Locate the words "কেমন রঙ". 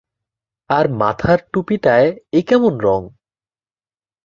2.47-3.01